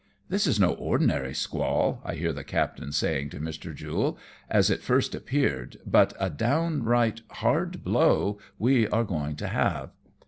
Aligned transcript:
"This 0.29 0.47
is 0.47 0.59
no 0.59 0.73
ordinary 0.73 1.35
squall," 1.35 2.01
I 2.03 2.15
hear 2.15 2.33
the 2.33 2.43
captain 2.43 2.91
saying 2.91 3.29
to 3.29 3.39
^Ir. 3.39 3.75
Jule," 3.75 4.17
as 4.59 4.71
it 4.71 4.81
first 4.81 5.13
appeared, 5.13 5.77
but 5.85 6.15
a 6.19 6.27
down 6.31 6.81
right 6.81 7.21
hard 7.29 7.83
blow 7.83 8.39
we 8.57 8.87
are 8.87 9.03
going 9.03 9.35
to 9.35 9.47
have." 9.49 9.91